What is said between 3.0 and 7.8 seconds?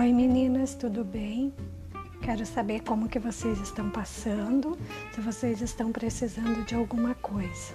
que vocês estão passando, se vocês estão precisando de alguma coisa.